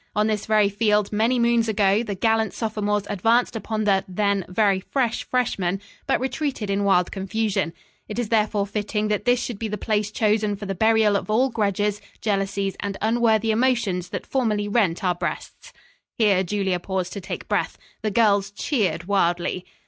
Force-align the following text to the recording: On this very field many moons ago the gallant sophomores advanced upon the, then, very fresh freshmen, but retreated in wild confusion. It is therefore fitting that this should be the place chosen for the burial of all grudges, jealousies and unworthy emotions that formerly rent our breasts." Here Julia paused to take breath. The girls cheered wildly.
On 0.15 0.25
this 0.25 0.47
very 0.47 0.67
field 0.67 1.13
many 1.13 1.37
moons 1.37 1.69
ago 1.69 2.01
the 2.01 2.15
gallant 2.15 2.55
sophomores 2.55 3.03
advanced 3.07 3.55
upon 3.55 3.83
the, 3.83 4.03
then, 4.07 4.45
very 4.49 4.79
fresh 4.79 5.23
freshmen, 5.25 5.79
but 6.07 6.19
retreated 6.19 6.71
in 6.71 6.83
wild 6.83 7.11
confusion. 7.11 7.71
It 8.07 8.17
is 8.17 8.29
therefore 8.29 8.65
fitting 8.65 9.09
that 9.09 9.25
this 9.25 9.39
should 9.43 9.59
be 9.59 9.67
the 9.67 9.77
place 9.77 10.09
chosen 10.09 10.55
for 10.55 10.65
the 10.65 10.73
burial 10.73 11.15
of 11.15 11.29
all 11.29 11.51
grudges, 11.51 12.01
jealousies 12.19 12.75
and 12.79 12.97
unworthy 12.99 13.51
emotions 13.51 14.09
that 14.09 14.25
formerly 14.25 14.67
rent 14.67 15.03
our 15.03 15.13
breasts." 15.13 15.71
Here 16.17 16.41
Julia 16.43 16.79
paused 16.79 17.13
to 17.13 17.21
take 17.21 17.47
breath. 17.47 17.77
The 18.01 18.09
girls 18.09 18.49
cheered 18.49 19.03
wildly. 19.03 19.67